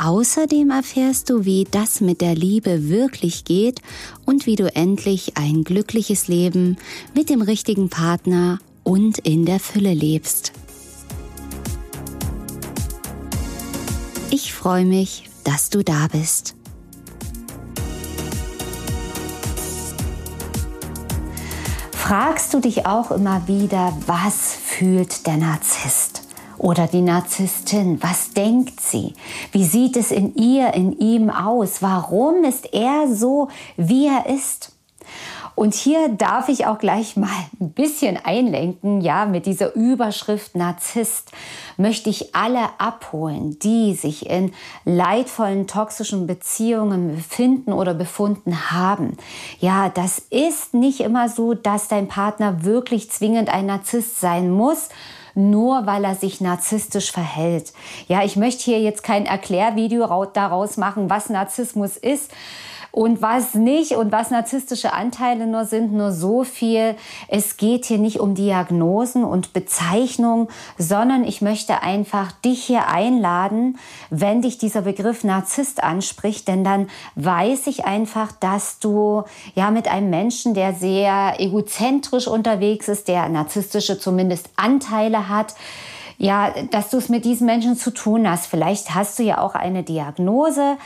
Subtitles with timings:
[0.00, 3.82] Außerdem erfährst du, wie das mit der Liebe wirklich geht
[4.24, 6.76] und wie du endlich ein glückliches Leben
[7.16, 10.52] mit dem richtigen Partner und in der Fülle lebst.
[14.30, 16.54] Ich freue mich, dass du da bist.
[21.92, 26.17] Fragst du dich auch immer wieder, was fühlt der Narzisst
[26.58, 28.02] oder die Narzisstin?
[28.02, 29.14] Was denkt sie?
[29.52, 31.82] Wie sieht es in ihr, in ihm aus?
[31.82, 34.72] Warum ist er so, wie er ist?
[35.58, 37.28] Und hier darf ich auch gleich mal
[37.60, 41.32] ein bisschen einlenken, ja, mit dieser Überschrift Narzisst
[41.76, 44.52] möchte ich alle abholen, die sich in
[44.84, 49.16] leidvollen, toxischen Beziehungen befinden oder befunden haben.
[49.58, 54.90] Ja, das ist nicht immer so, dass dein Partner wirklich zwingend ein Narzisst sein muss,
[55.38, 57.72] nur weil er sich narzisstisch verhält.
[58.08, 62.32] Ja, ich möchte hier jetzt kein Erklärvideo daraus machen, was Narzissmus ist
[62.90, 66.96] und was nicht und was narzisstische Anteile nur sind, nur so viel.
[67.28, 73.78] Es geht hier nicht um Diagnosen und Bezeichnungen, sondern ich möchte einfach dich hier einladen,
[74.10, 79.88] wenn dich dieser Begriff Narzisst anspricht, denn dann weiß ich einfach, dass du ja mit
[79.88, 85.54] einem Menschen, der sehr egozentrisch unterwegs ist, der narzisstische zumindest Anteile hat,
[86.18, 88.46] ja, dass du es mit diesen Menschen zu tun hast.
[88.46, 90.76] Vielleicht hast du ja auch eine Diagnose,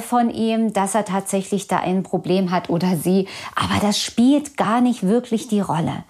[0.00, 3.28] von ihm, dass er tatsächlich da ein Problem hat oder sie.
[3.54, 6.04] Aber das spielt gar nicht wirklich die Rolle.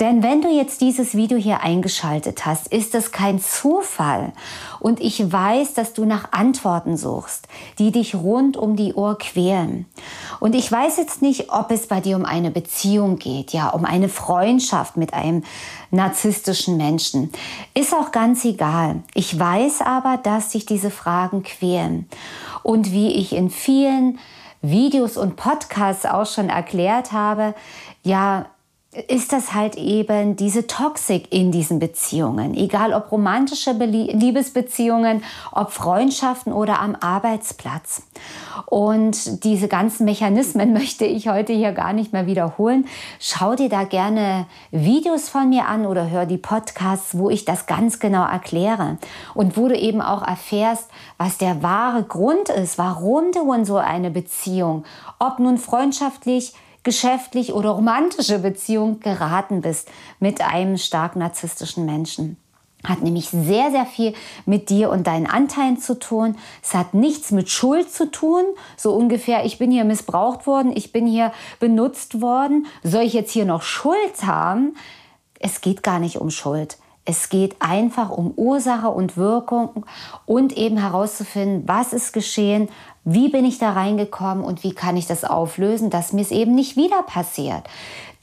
[0.00, 4.32] Denn wenn du jetzt dieses Video hier eingeschaltet hast, ist es kein Zufall.
[4.80, 7.46] Und ich weiß, dass du nach Antworten suchst,
[7.78, 9.86] die dich rund um die Uhr quälen.
[10.40, 13.84] Und ich weiß jetzt nicht, ob es bei dir um eine Beziehung geht, ja, um
[13.84, 15.44] eine Freundschaft mit einem
[15.92, 17.30] narzisstischen Menschen.
[17.72, 19.02] Ist auch ganz egal.
[19.14, 22.08] Ich weiß aber, dass dich diese Fragen quälen.
[22.64, 24.18] Und wie ich in vielen
[24.62, 27.54] Videos und Podcasts auch schon erklärt habe,
[28.02, 28.46] ja,
[29.08, 36.52] ist das halt eben diese Toxik in diesen Beziehungen, egal ob romantische Liebesbeziehungen, ob Freundschaften
[36.52, 38.02] oder am Arbeitsplatz.
[38.66, 42.86] Und diese ganzen Mechanismen möchte ich heute hier gar nicht mehr wiederholen.
[43.18, 47.66] Schau dir da gerne Videos von mir an oder hör die Podcasts, wo ich das
[47.66, 48.98] ganz genau erkläre
[49.34, 50.88] und wo du eben auch erfährst,
[51.18, 54.84] was der wahre Grund ist, warum du in so eine Beziehung,
[55.18, 56.54] ob nun freundschaftlich,
[56.84, 59.90] geschäftlich oder romantische Beziehung geraten bist
[60.20, 62.36] mit einem stark narzisstischen Menschen.
[62.86, 64.12] Hat nämlich sehr, sehr viel
[64.44, 66.36] mit dir und deinen Anteilen zu tun.
[66.62, 68.44] Es hat nichts mit Schuld zu tun.
[68.76, 72.66] So ungefähr, ich bin hier missbraucht worden, ich bin hier benutzt worden.
[72.82, 74.76] Soll ich jetzt hier noch Schuld haben?
[75.40, 76.76] Es geht gar nicht um Schuld.
[77.04, 79.84] Es geht einfach um Ursache und Wirkung
[80.24, 82.68] und eben herauszufinden, was ist geschehen,
[83.04, 86.54] wie bin ich da reingekommen und wie kann ich das auflösen, dass mir es eben
[86.54, 87.64] nicht wieder passiert.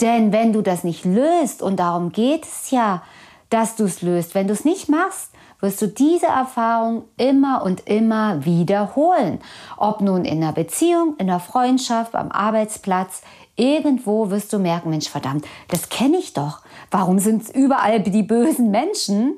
[0.01, 3.03] Denn wenn du das nicht löst, und darum geht es ja,
[3.51, 7.87] dass du es löst, wenn du es nicht machst, wirst du diese Erfahrung immer und
[7.87, 9.39] immer wiederholen.
[9.77, 13.21] Ob nun in einer Beziehung, in einer Freundschaft, am Arbeitsplatz,
[13.55, 16.61] irgendwo wirst du merken, Mensch, verdammt, das kenne ich doch.
[16.89, 19.35] Warum sind es überall die bösen Menschen?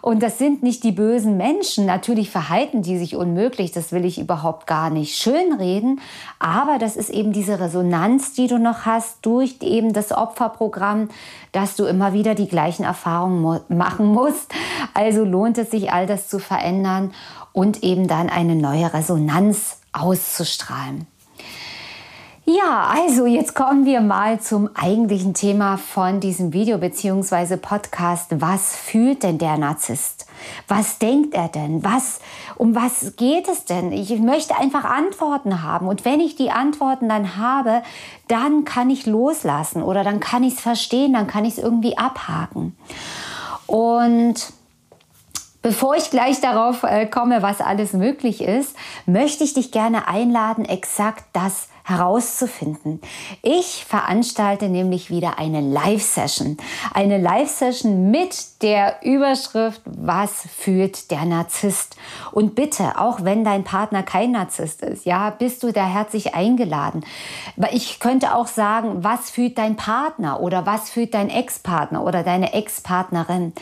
[0.00, 1.86] Und das sind nicht die bösen Menschen.
[1.86, 3.72] Natürlich verhalten die sich unmöglich.
[3.72, 6.00] Das will ich überhaupt gar nicht schönreden.
[6.38, 11.08] Aber das ist eben diese Resonanz, die du noch hast durch eben das Opferprogramm,
[11.52, 14.52] dass du immer wieder die gleichen Erfahrungen machen musst.
[14.94, 17.12] Also lohnt es sich, all das zu verändern
[17.52, 21.06] und eben dann eine neue Resonanz auszustrahlen.
[22.46, 27.56] Ja, also jetzt kommen wir mal zum eigentlichen Thema von diesem Video bzw.
[27.56, 28.38] Podcast.
[28.38, 30.26] Was fühlt denn der Narzisst?
[30.68, 31.82] Was denkt er denn?
[31.82, 32.20] Was,
[32.56, 33.92] um was geht es denn?
[33.92, 35.88] Ich möchte einfach Antworten haben.
[35.88, 37.82] Und wenn ich die Antworten dann habe,
[38.28, 41.96] dann kann ich loslassen oder dann kann ich es verstehen, dann kann ich es irgendwie
[41.96, 42.76] abhaken.
[43.66, 44.52] Und
[45.62, 48.76] Bevor ich gleich darauf äh, komme, was alles möglich ist,
[49.06, 53.00] möchte ich dich gerne einladen, exakt das herauszufinden.
[53.42, 56.56] Ich veranstalte nämlich wieder eine Live-Session.
[56.92, 61.96] Eine Live-Session mit der Überschrift Was fühlt der Narzisst?
[62.32, 67.04] Und bitte, auch wenn dein Partner kein Narzisst ist, ja, bist du da herzlich eingeladen.
[67.72, 72.54] Ich könnte auch sagen, was fühlt dein Partner oder was fühlt dein Ex-Partner oder deine
[72.54, 73.52] Ex-Partnerin?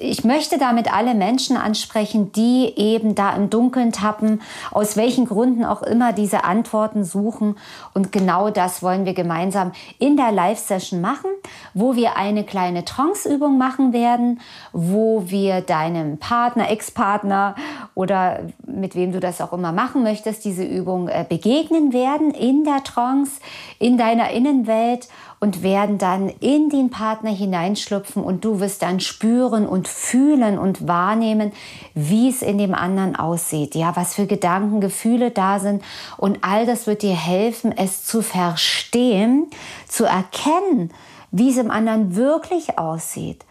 [0.00, 4.40] Ich möchte damit alle Menschen ansprechen, die eben da im Dunkeln tappen,
[4.70, 7.56] aus welchen Gründen auch immer diese Antworten suchen.
[7.92, 11.30] Und genau das wollen wir gemeinsam in der Live-Session machen,
[11.74, 14.40] wo wir eine kleine Trance-Übung machen werden werden,
[14.72, 17.54] wo wir deinem Partner, Ex-Partner
[17.94, 22.64] oder mit wem du das auch immer machen möchtest, diese Übung äh, begegnen werden in
[22.64, 23.40] der Trance,
[23.78, 25.08] in deiner Innenwelt
[25.40, 30.86] und werden dann in den Partner hineinschlüpfen und du wirst dann spüren und fühlen und
[30.86, 31.52] wahrnehmen,
[31.94, 35.82] wie es in dem anderen aussieht, ja, was für Gedanken, Gefühle da sind
[36.16, 39.48] und all das wird dir helfen, es zu verstehen,
[39.88, 40.90] zu erkennen,
[41.30, 43.44] wie es im anderen wirklich aussieht.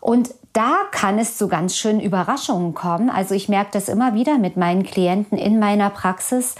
[0.00, 3.10] Und da kann es zu ganz schönen Überraschungen kommen.
[3.10, 6.54] Also ich merke das immer wieder mit meinen Klienten in meiner Praxis,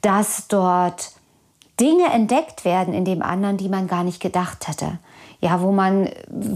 [0.00, 1.12] dass dort
[1.78, 4.98] Dinge entdeckt werden in dem anderen, die man gar nicht gedacht hätte.
[5.40, 6.08] Ja, wo man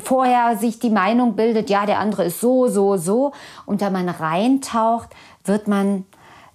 [0.03, 3.33] vorher sich die Meinung bildet, ja, der andere ist so, so, so.
[3.67, 5.11] Und da man reintaucht,
[5.45, 6.07] wird man,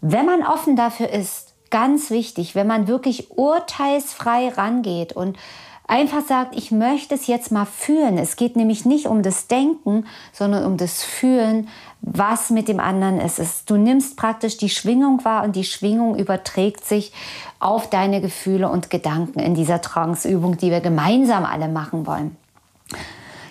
[0.02, 5.38] wenn man offen dafür ist, ganz wichtig, wenn man wirklich urteilsfrei rangeht und
[5.88, 8.18] einfach sagt, ich möchte es jetzt mal fühlen.
[8.18, 11.68] Es geht nämlich nicht um das Denken, sondern um das Fühlen,
[12.02, 13.70] was mit dem anderen ist.
[13.70, 17.12] Du nimmst praktisch die Schwingung wahr und die Schwingung überträgt sich
[17.60, 22.36] auf deine Gefühle und Gedanken in dieser Tranceübung, die wir gemeinsam alle machen wollen.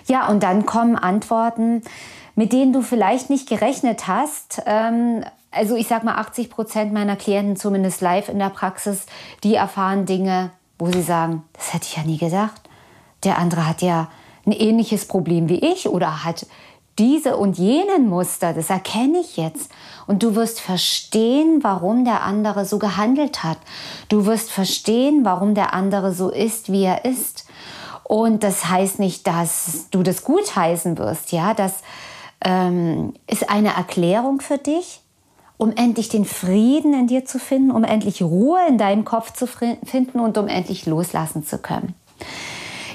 [0.07, 1.81] Ja, und dann kommen Antworten,
[2.35, 4.61] mit denen du vielleicht nicht gerechnet hast.
[4.65, 9.05] Ähm, also ich sage mal, 80 Prozent meiner Klienten, zumindest live in der Praxis,
[9.43, 12.61] die erfahren Dinge, wo sie sagen, das hätte ich ja nie gedacht.
[13.23, 14.09] Der andere hat ja
[14.45, 16.45] ein ähnliches Problem wie ich oder hat
[16.97, 19.69] diese und jenen Muster, das erkenne ich jetzt.
[20.07, 23.57] Und du wirst verstehen, warum der andere so gehandelt hat.
[24.07, 27.47] Du wirst verstehen, warum der andere so ist, wie er ist.
[28.03, 31.31] Und das heißt nicht, dass du das gutheißen wirst.
[31.31, 31.81] Ja, das
[32.41, 35.01] ähm, ist eine Erklärung für dich
[35.57, 39.47] um endlich den Frieden in dir zu finden, um endlich Ruhe in deinem Kopf zu
[39.47, 41.95] finden und um endlich loslassen zu können.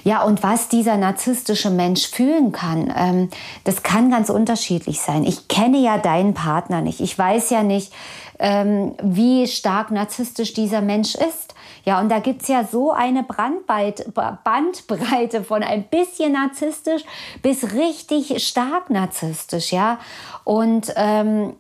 [0.03, 3.29] Ja, und was dieser narzisstische Mensch fühlen kann, ähm,
[3.65, 5.25] das kann ganz unterschiedlich sein.
[5.25, 7.01] Ich kenne ja deinen Partner nicht.
[7.01, 7.93] Ich weiß ja nicht,
[8.39, 11.55] ähm, wie stark narzisstisch dieser Mensch ist.
[11.85, 17.03] Ja, und da gibt es ja so eine Bandbreite von ein bisschen narzisstisch
[17.43, 19.99] bis richtig stark narzisstisch, ja.
[20.45, 21.55] Und ähm,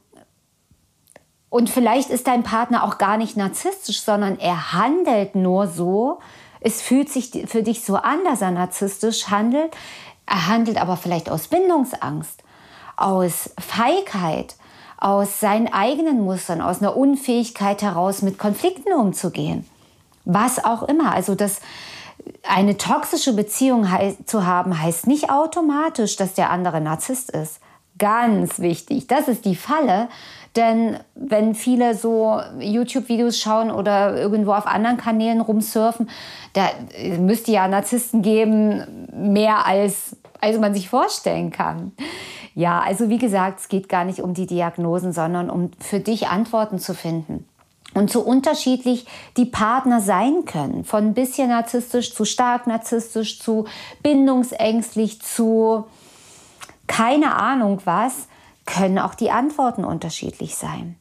[1.50, 6.20] und vielleicht ist dein Partner auch gar nicht narzisstisch, sondern er handelt nur so.
[6.60, 9.72] Es fühlt sich für dich so an, dass er narzisstisch handelt.
[10.26, 12.44] Er handelt aber vielleicht aus Bindungsangst,
[12.96, 14.54] aus Feigheit,
[14.96, 19.66] aus seinen eigenen Mustern, aus einer Unfähigkeit heraus, mit Konflikten umzugehen.
[20.24, 21.12] Was auch immer.
[21.12, 21.60] Also das,
[22.46, 23.88] eine toxische Beziehung
[24.24, 27.58] zu haben, heißt nicht automatisch, dass der andere Narzisst ist.
[27.98, 29.08] Ganz wichtig.
[29.08, 30.08] Das ist die Falle,
[30.56, 36.10] denn wenn viele so YouTube-Videos schauen oder irgendwo auf anderen Kanälen rumsurfen,
[36.54, 36.68] da
[37.18, 38.82] müsste ja Narzissten geben,
[39.12, 41.92] mehr als, als man sich vorstellen kann.
[42.54, 46.28] Ja, also wie gesagt, es geht gar nicht um die Diagnosen, sondern um für dich
[46.28, 47.46] Antworten zu finden.
[47.94, 50.84] Und so unterschiedlich die Partner sein können.
[50.84, 53.66] Von ein bisschen narzisstisch zu stark narzisstisch zu
[54.02, 55.84] bindungsängstlich zu
[56.86, 58.26] keine Ahnung was
[58.74, 60.96] können auch die Antworten unterschiedlich sein.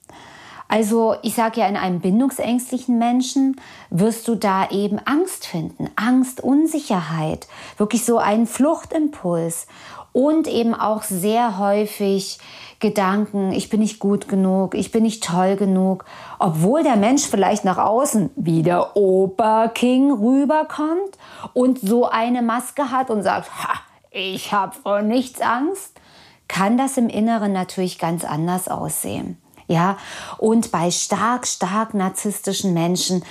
[0.67, 3.59] Also ich sage ja, in einem bindungsängstlichen Menschen
[3.89, 7.47] wirst du da eben Angst finden, Angst, Unsicherheit,
[7.77, 9.67] wirklich so einen Fluchtimpuls.
[10.11, 12.39] Und eben auch sehr häufig
[12.79, 16.05] Gedanken, ich bin nicht gut genug, ich bin nicht toll genug,
[16.39, 21.17] obwohl der Mensch vielleicht nach außen wie der Oberking rüberkommt
[21.53, 23.73] und so eine Maske hat und sagt, ha,
[24.11, 25.99] ich habe vor nichts Angst
[26.49, 29.37] kann das im Inneren natürlich ganz anders aussehen.
[29.69, 29.97] Ja,
[30.39, 33.23] und bei stark, stark narzisstischen Menschen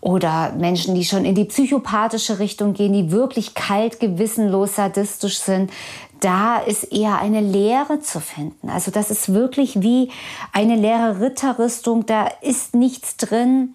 [0.00, 5.70] oder Menschen, die schon in die psychopathische Richtung gehen, die wirklich kalt, gewissenlos, sadistisch sind,
[6.20, 8.70] da ist eher eine Leere zu finden.
[8.70, 10.10] Also das ist wirklich wie
[10.52, 13.74] eine leere Ritterrüstung, da ist nichts drin,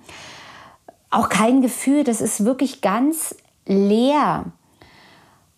[1.12, 4.46] auch kein Gefühl, das ist wirklich ganz leer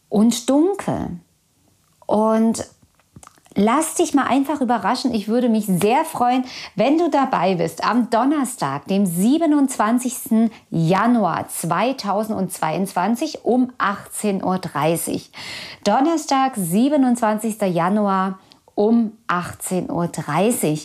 [0.09, 1.19] und dunkel.
[2.05, 2.67] Und
[3.55, 5.13] Lass dich mal einfach überraschen.
[5.13, 10.50] Ich würde mich sehr freuen, wenn du dabei bist am Donnerstag, dem 27.
[10.70, 15.22] Januar 2022 um 18.30 Uhr.
[15.84, 17.62] Donnerstag, 27.
[17.74, 18.39] Januar
[18.74, 19.89] um 18.30
[20.72, 20.79] Uhr.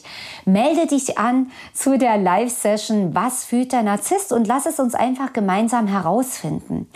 [0.44, 5.32] Melde dich an zu der Live-Session Was fühlt der Narzisst und lass es uns einfach
[5.32, 6.88] gemeinsam herausfinden.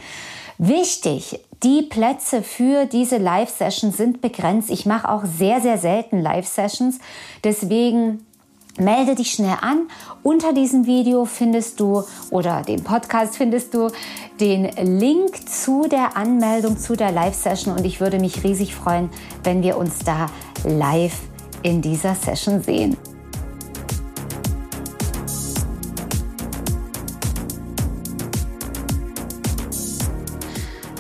[0.59, 4.71] Wichtig, die Plätze für diese Live-Sessions sind begrenzt.
[4.71, 6.99] Ich mache auch sehr, sehr selten Live-Sessions.
[7.45, 8.25] Deswegen
[8.79, 9.89] melde dich schnell an.
[10.23, 13.91] Unter diesem Video findest du oder dem Podcast findest du
[14.41, 19.11] den Link zu der Anmeldung zu der Live-Session und ich würde mich riesig freuen,
[19.45, 20.27] wenn wir uns da
[20.65, 21.21] live
[21.63, 22.97] in dieser Session sehen.